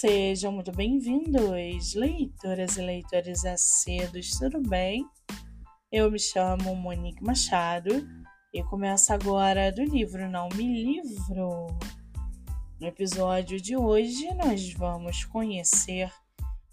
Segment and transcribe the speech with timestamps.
[0.00, 5.04] Sejam muito bem-vindos, leitoras e leitores acedos, tudo bem?
[5.92, 8.08] Eu me chamo Monique Machado
[8.50, 11.66] e começo agora do livro Não Me Livro.
[12.80, 16.10] No episódio de hoje, nós vamos conhecer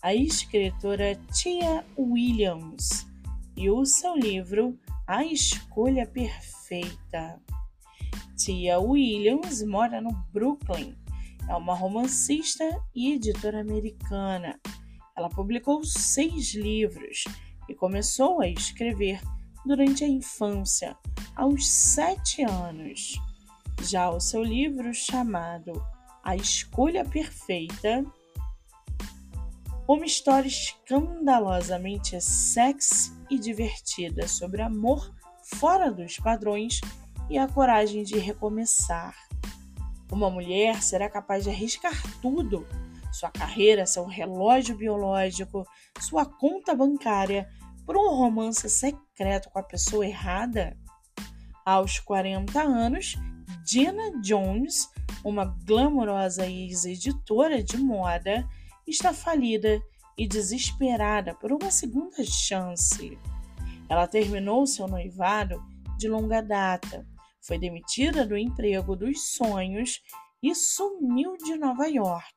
[0.01, 3.05] a escritora Tia Williams
[3.57, 7.41] e o seu livro A Escolha Perfeita.
[8.37, 10.95] Tia Williams mora no Brooklyn.
[11.49, 14.59] É uma romancista e editora americana.
[15.17, 17.23] Ela publicou seis livros
[17.69, 19.21] e começou a escrever
[19.65, 20.97] durante a infância,
[21.35, 23.15] aos sete anos.
[23.81, 25.73] Já o seu livro chamado
[26.23, 28.03] A Escolha Perfeita,
[29.87, 36.81] uma história escandalosamente sexy e divertida sobre amor fora dos padrões
[37.29, 39.26] e a coragem de recomeçar.
[40.11, 42.65] Uma mulher será capaz de arriscar tudo:
[43.11, 45.65] sua carreira, seu relógio biológico,
[45.99, 47.49] sua conta bancária,
[47.85, 50.77] por um romance secreto com a pessoa errada?
[51.65, 53.15] Aos 40 anos,
[53.65, 54.89] Dina Jones,
[55.23, 58.47] uma glamourosa ex-editora de moda,
[58.87, 59.81] está falida
[60.17, 63.19] e desesperada por uma segunda chance.
[63.89, 65.61] Ela terminou seu noivado
[65.97, 67.05] de longa data
[67.47, 70.01] foi demitida do emprego dos sonhos
[70.43, 72.35] e sumiu de Nova York.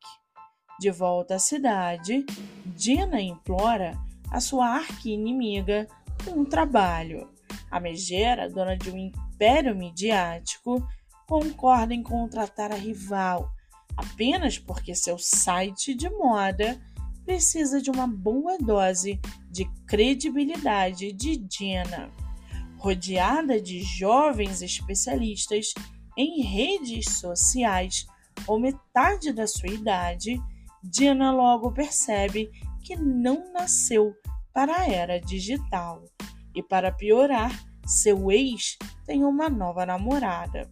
[0.78, 2.24] De volta à cidade,
[2.64, 3.98] Dina implora
[4.30, 5.88] a sua arqui-inimiga
[6.28, 7.28] um trabalho.
[7.70, 10.80] A megera, dona de um império midiático,
[11.26, 13.50] concorda em contratar a rival
[13.96, 16.80] apenas porque seu site de moda
[17.24, 22.10] precisa de uma boa dose de credibilidade de Dina
[22.80, 25.74] rodeada de jovens especialistas
[26.16, 28.06] em redes sociais
[28.46, 30.40] ou metade da sua idade,
[30.82, 32.50] Diana logo percebe
[32.82, 34.14] que não nasceu
[34.52, 36.02] para a era digital.
[36.54, 37.52] E para piorar,
[37.86, 40.70] seu ex tem uma nova namorada.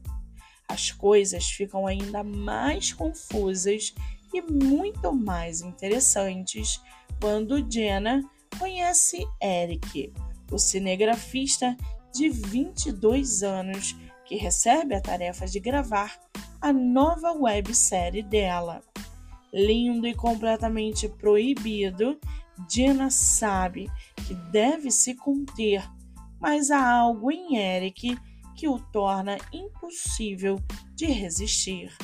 [0.67, 3.95] As coisas ficam ainda mais confusas
[4.33, 6.81] e muito mais interessantes
[7.21, 8.23] quando Jenna
[8.59, 10.13] conhece Eric,
[10.51, 11.77] o cinegrafista
[12.13, 16.19] de 22 anos que recebe a tarefa de gravar
[16.61, 18.83] a nova websérie dela.
[19.53, 22.19] Lindo e completamente proibido,
[22.69, 23.89] Dina sabe
[24.27, 25.89] que deve se conter,
[26.41, 28.19] mas há algo em Eric
[28.57, 30.61] que o torna impossível
[30.95, 31.97] de resistir.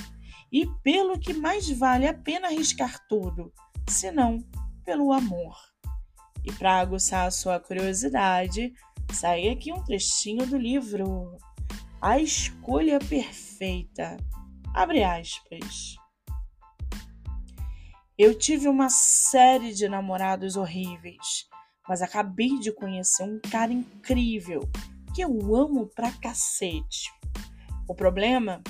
[0.53, 3.53] E pelo que mais vale a pena arriscar tudo,
[3.88, 4.38] senão
[4.84, 5.56] pelo amor.
[6.44, 8.72] E para aguçar a sua curiosidade,
[9.14, 11.38] Sai aqui um trechinho do livro
[12.00, 14.16] A Escolha Perfeita.
[14.75, 15.94] Abre aspas.
[18.19, 21.48] Eu tive uma série de namorados horríveis,
[21.88, 24.69] mas acabei de conhecer um cara incrível
[25.14, 27.08] que eu amo pra cacete.
[27.88, 28.60] O problema?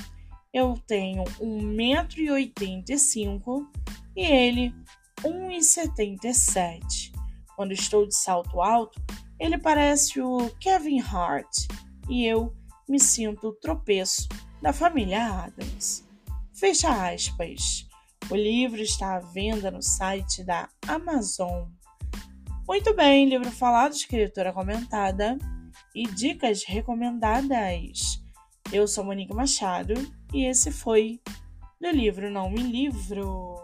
[0.53, 3.66] Eu tenho 1,85m
[4.15, 4.75] e ele
[5.22, 7.15] 1,77m.
[7.56, 9.00] Quando estou de salto alto,
[9.39, 11.67] ele parece o Kevin Hart
[12.09, 12.55] e eu
[12.89, 14.28] me sinto o tropeço
[14.61, 16.06] da família Adams.
[16.55, 17.87] Fecha aspas.
[18.31, 21.69] O livro está à venda no site da Amazon.
[22.67, 25.37] Muito bem, livro falado, escritora comentada
[25.95, 28.22] e dicas recomendadas.
[28.72, 29.95] Eu sou Monique Machado
[30.33, 31.21] e esse foi
[31.81, 33.64] do livro Não Me Livro.